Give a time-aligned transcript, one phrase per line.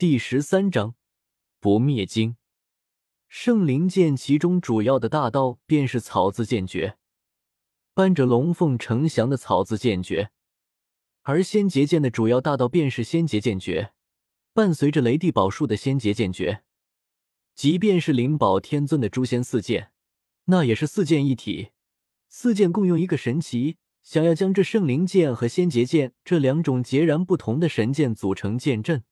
[0.00, 0.94] 第十三章
[1.60, 2.36] 不灭经。
[3.28, 6.96] 圣灵剑其中主要的大道便是草字剑诀，
[7.92, 10.30] 伴着龙凤呈祥的草字剑诀；
[11.20, 13.92] 而仙劫剑的主要大道便是仙劫剑诀，
[14.54, 16.62] 伴随着雷帝宝术的仙劫剑诀。
[17.54, 19.92] 即便是灵宝天尊的诛仙四剑，
[20.46, 21.72] 那也是四剑一体，
[22.26, 23.76] 四剑共用一个神奇。
[24.02, 29.04] 想要将这圣灵剑和仙劫剑这两种截然不同的神剑组成剑阵，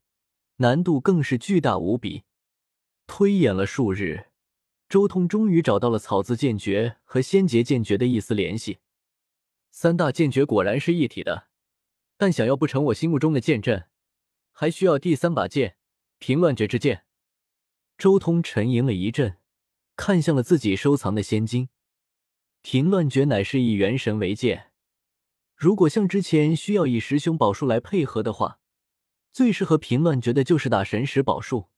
[0.58, 2.24] 难度更是巨大无比。
[3.06, 4.26] 推演了数日，
[4.88, 8.78] 周通终于找到了草字剑诀和仙劫剑诀的一丝联系。
[9.70, 11.48] 三大剑诀果然是一体的，
[12.16, 13.86] 但想要不成我心目中的剑阵，
[14.50, 15.76] 还需要第三把剑——
[16.18, 17.04] 平乱诀之剑。
[17.96, 19.38] 周通沉吟了一阵，
[19.94, 21.68] 看向了自己收藏的仙经。
[22.62, 24.72] 平乱诀乃是以元神为剑。
[25.54, 28.60] 如果像之前需要以十凶宝术来配合的话，
[29.38, 31.68] 最适合平乱诀的就是大神石宝术。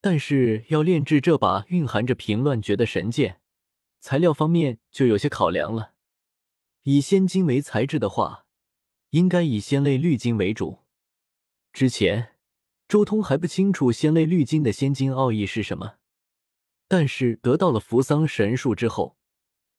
[0.00, 3.40] 但是要炼制这把蕴含着平乱诀的神剑，
[4.00, 5.92] 材料方面就有些考量了。
[6.82, 8.46] 以仙金为材质的话，
[9.10, 10.80] 应该以仙类绿金为主。
[11.72, 12.34] 之前
[12.88, 15.98] 周通还不清楚仙类绿金的仙金奥义是什么，
[16.88, 19.16] 但是得到了扶桑神术之后，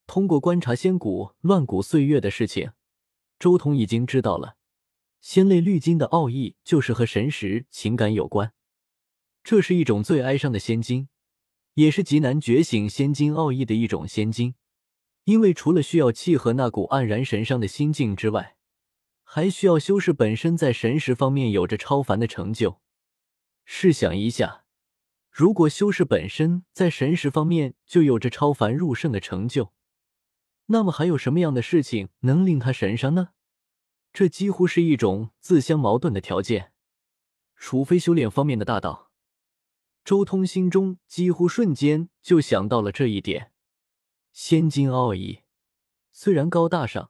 [0.07, 2.71] 通过观察仙古乱古岁月的事情。
[3.37, 4.55] 周通已经知道了，
[5.23, 8.51] 仙类绿金的奥义就是和神识情感有关。
[9.41, 11.07] 这是一种最哀伤的仙金，
[11.75, 14.55] 也是极难觉醒仙金奥义的一种仙金。
[15.23, 18.57] 因为除了需要契合那股黯然神伤的心境之外，
[19.23, 22.81] 还需要修士本身在神识方面有着超凡的成就。
[23.63, 24.65] 试想一下，
[25.31, 29.71] 如果修士本身在神识方面就有着超凡入圣的成就，
[30.65, 33.29] 那么还有什么样的事情能令他神伤呢？
[34.13, 36.71] 这几乎是一种自相矛盾的条件，
[37.55, 39.11] 除非修炼方面的大道。
[40.05, 43.51] 周通心中几乎瞬间就想到了这一点。
[44.31, 45.39] 仙金奥义
[46.11, 47.09] 虽然高大上，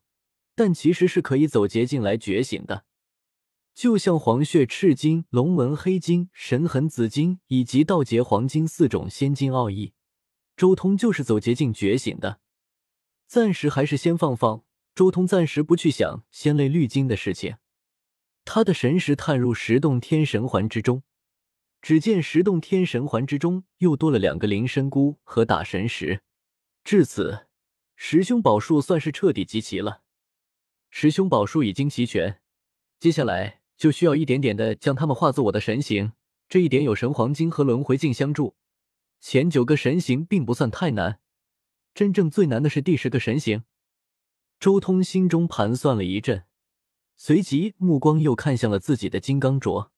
[0.56, 2.86] 但其实是可以走捷径来觉醒的。
[3.74, 9.94] 就像黄血赤金、龙纹黑金、神痕紫金以及道劫黄金四种仙金奥义，
[10.56, 12.40] 周通就是走捷径觉醒的。
[13.26, 14.64] 暂时还是先放放，
[14.96, 17.58] 周通暂时不去想仙类绿金的事情。
[18.46, 21.04] 他的神识探入十洞天神环之中，
[21.82, 26.22] 只见十洞天神环之中又多了两个灵身菇和大神石。
[26.84, 27.48] 至此，
[27.96, 30.02] 十凶宝术算是彻底集齐了。
[30.90, 32.42] 十凶宝术已经齐全，
[33.00, 36.12] 接下来就需要一点点的将它们化作我的神形。
[36.48, 38.56] 这一点有神黄金和轮回镜相助，
[39.20, 41.20] 前九个神形并不算太难。
[41.96, 43.64] 真正最难的是第十个神形。
[44.60, 46.44] 周通心中盘算了一阵，
[47.16, 49.90] 随即目光又看向了自己的金刚镯。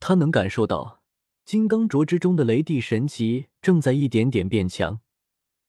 [0.00, 1.02] 他能感受到
[1.44, 5.00] 金刚镯之中的雷帝神奇正在一点点变强，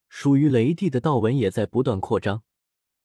[0.07, 2.43] 属于雷帝的道纹也在不断扩张。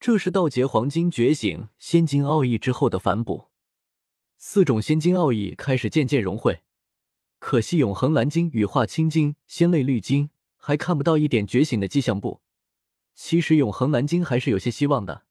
[0.00, 3.49] 这是道劫黄金觉醒仙金奥义之后的反哺，
[4.37, 6.61] 四种仙金奥义开始渐渐融汇。
[7.38, 10.31] 可惜永恒蓝金、羽化青金、仙泪绿金。
[10.66, 12.41] 还看不到一点觉醒的迹象不？
[13.15, 15.25] 其实永恒蓝金还是有些希望的。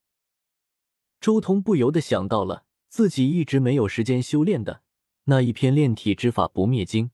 [1.20, 4.82] 周通不由得想到了自己一直没有时间修炼的
[5.24, 7.10] 那一篇炼体之法不灭经。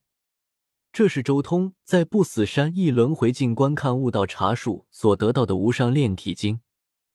[0.92, 6.60] 这是周通在不死山一轮回境观看悟道茶树所得到的无上炼体经。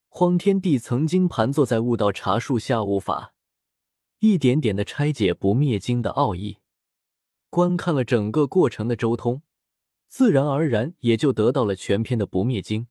[0.08, 3.34] 荒天帝曾经盘坐在悟道茶树下悟法，
[4.20, 6.56] 一点点的拆解不灭经的奥义。
[7.50, 9.42] 观看了整个过程的周通。
[10.08, 12.86] 自然而然也就得到了全篇的不灭经，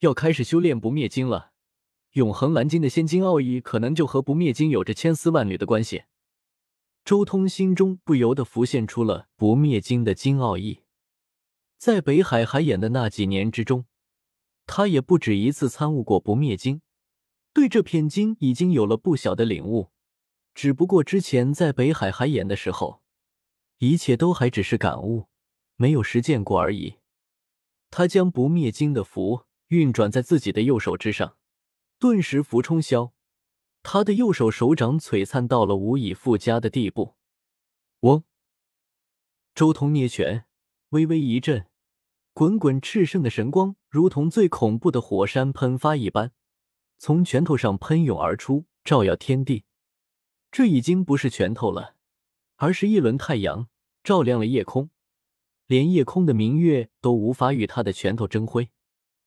[0.00, 1.52] 要开始修炼不灭经了。
[2.12, 6.04] 永恒蓝金的仙金奥义可能就和不灭经有着千丝万缕的关系。
[7.04, 10.80] 周通心中不由得浮现出了不灭经的金奥义。
[11.76, 13.86] 在北海海演的那几年之中，
[14.66, 16.82] 他也不止一次参悟过不灭经，
[17.52, 19.90] 对这片经已经有了不小的领悟。
[20.54, 23.02] 只不过之前在北海海演的时候，
[23.78, 25.28] 一切都还只是感悟。
[25.76, 26.96] 没有实践过而已。
[27.90, 31.36] 他将不灭经的符运转在自己的右手之上，
[31.98, 33.12] 顿时浮冲霄，
[33.82, 37.16] 他的右手手掌璀璨到了无以复加的地步。
[38.00, 38.24] 嗡！
[39.54, 40.46] 周通捏拳，
[40.90, 41.66] 微微一震，
[42.32, 46.32] 滚滚炽盛的神光如同最恐怖的火山喷发一般，
[46.96, 49.64] 从拳头上喷涌而出，照耀天地。
[50.50, 51.96] 这已经不是拳头了，
[52.56, 53.68] 而是一轮太阳，
[54.02, 54.88] 照亮了夜空。
[55.66, 58.70] 连夜空的明月都无法与他的拳头争辉。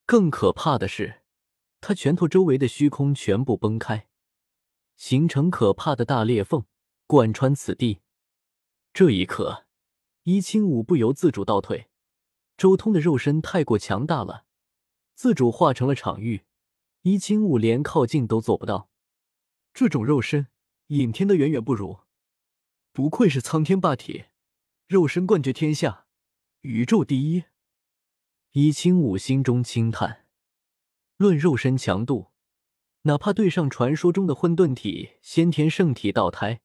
[0.06, 1.22] 更可怕的是，
[1.80, 4.08] 他拳头周围的虚空全部崩开，
[4.98, 6.66] 形成可怕的大裂缝，
[7.08, 8.02] 贯穿此地。
[8.94, 9.66] 这一刻，
[10.24, 11.88] 伊清武不由自主倒退。
[12.58, 14.46] 周通的肉身太过强大了，
[15.16, 16.44] 自主化成了场域，
[17.04, 18.90] 伊清武连靠近都做不到。
[19.74, 20.48] 这种肉身，
[20.88, 22.02] 尹天的远远不如。
[22.92, 24.26] 不愧是苍天霸体，
[24.88, 26.06] 肉身冠绝天下，
[26.62, 27.46] 宇宙第一。
[28.54, 30.26] 伊清武心中轻叹。
[31.16, 32.32] 论肉身强度，
[33.04, 36.60] 哪怕对上传说中的混沌体、先天圣体道胎，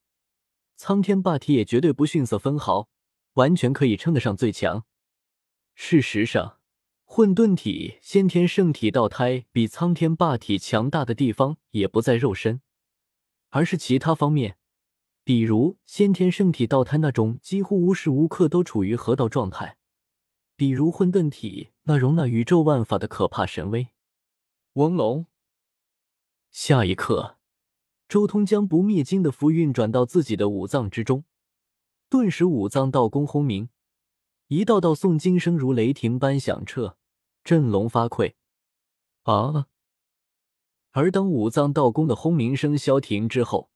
[0.74, 2.88] 苍天霸体也绝对不逊色分毫，
[3.34, 4.84] 完全可以称得上最强。
[5.76, 6.58] 事实上，
[7.04, 12.62] 混沌体、先天圣体道胎比苍天霸体强大的地方也不在肉身，
[13.50, 14.58] 而是其他方面。
[15.22, 19.76] 比如先天圣体道胎那种几乎无时无刻都处于合道状态，
[20.56, 23.88] 比如混沌体那容纳宇宙万法的可怕神威。
[24.72, 25.26] 翁龙。
[26.50, 27.36] 下一刻，
[28.08, 31.24] 周通将不灭经的符运转到自己的五脏之中，
[32.08, 33.68] 顿时五脏道功轰鸣，
[34.48, 36.96] 一道道诵经声如雷霆般响彻，
[37.44, 38.32] 振聋发聩。
[39.24, 39.66] 啊！
[40.92, 43.70] 而当五脏道功的轰鸣声消停之后，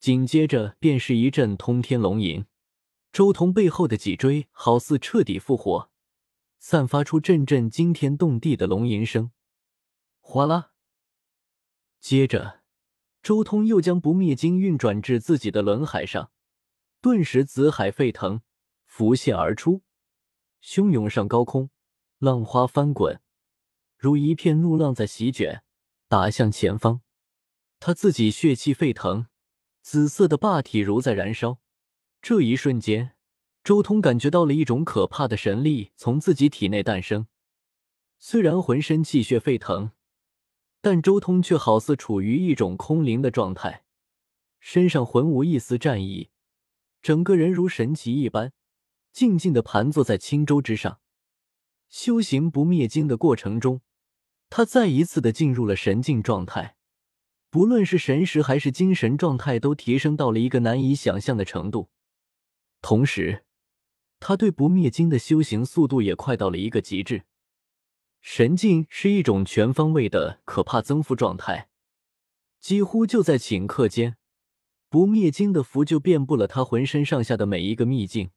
[0.00, 2.46] 紧接着便是一阵通天龙吟，
[3.12, 5.90] 周通背后的脊椎好似彻底复活，
[6.58, 9.30] 散发出阵阵惊天动地的龙吟声。
[10.20, 10.72] 哗啦！
[12.00, 12.62] 接着，
[13.22, 16.30] 周通又将不灭经运转至自己的轮海上，
[17.00, 18.42] 顿时紫海沸腾，
[18.84, 19.82] 浮现而出，
[20.62, 21.70] 汹涌上高空，
[22.18, 23.20] 浪花翻滚，
[23.96, 25.62] 如一片怒浪在席卷，
[26.08, 27.00] 打向前方。
[27.80, 29.26] 他自己血气沸腾。
[29.82, 31.60] 紫色的霸体如在燃烧，
[32.20, 33.15] 这一瞬间，
[33.66, 37.26] 周通感觉到了一种可怕的神力从自己体内诞生。
[38.16, 39.90] 虽然浑身气血沸腾，
[40.80, 43.82] 但周通却好似处于一种空灵的状态，
[44.60, 46.30] 身上浑无一丝战意，
[47.02, 48.52] 整个人如神奇一般，
[49.12, 51.00] 静静的盘坐在青州之上。
[51.88, 53.80] 修行不灭经的过程中，
[54.48, 56.76] 他再一次的进入了神境状态。
[57.50, 61.90] 不论是神识还是精神状态，都提升到了一个难以想象的程度。
[62.80, 63.44] 同时，
[64.18, 67.22] 他对不灭经的修行速度也快到了一个极致。
[68.20, 71.68] 神境是一种全方位的可怕增幅状态，
[72.58, 74.16] 几乎就在顷刻间，
[74.88, 78.30] 不灭经的符就遍布了他浑身上下的每一个秘境，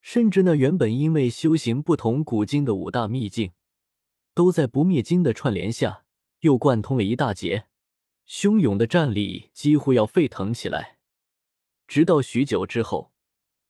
[0.00, 3.52] 甚至那原本因为修行不同古经的五大秘境，
[4.34, 6.04] 都在不灭经的串联下
[6.40, 7.66] 又贯通了一大截。
[8.28, 10.98] 汹涌的战力几乎要沸腾起来，
[11.88, 13.11] 直到许久之后，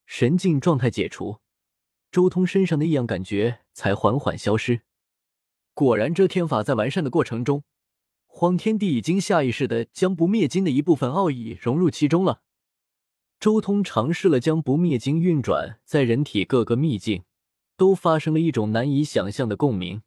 [0.05, 1.39] 神境状态解除，
[2.11, 4.81] 周通身上的异样感觉才缓缓消失。
[5.73, 7.63] 果然，遮天法在完善的过程中，
[8.25, 12.41] 荒天帝已经下意识的将不灭经的一部分奥义融入其中了。
[13.39, 17.23] 周通尝试了将不灭经运转在人体各个秘境，
[17.75, 20.03] 都发生了一种难以想象的共鸣。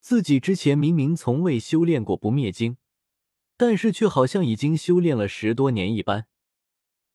[0.00, 2.76] 自己之前明明从未修炼过不灭经。
[3.56, 6.26] 但是却好像已经修炼了十多年一般，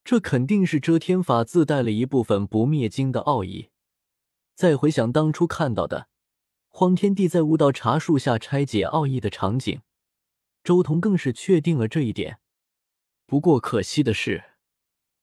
[0.09, 3.69] 这肯定是遮天法自带了一部分不灭经的奥义。
[4.55, 6.09] 再回想当初看到的
[6.67, 9.81] 荒天帝在悟道茶树下拆解奥义的场景，
[10.63, 12.39] 周彤更是确定了这一点。
[13.27, 14.45] 不过可惜的是，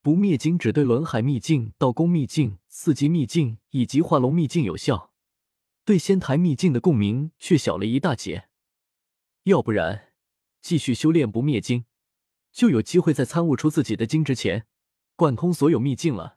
[0.02, 5.10] 不灭经只对轮海秘境、道宫秘境、四级秘境以及化龙秘境有效，
[5.84, 8.48] 对仙台秘境的共鸣却小了一大截。
[9.42, 10.12] 要不然。
[10.62, 11.86] 继续修炼不灭经，
[12.52, 14.68] 就有机会在参悟出自己的经之前，
[15.16, 16.35] 贯通所有秘境了。